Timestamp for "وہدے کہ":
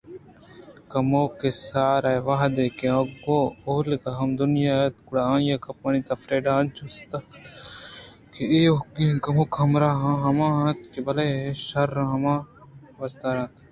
2.27-2.87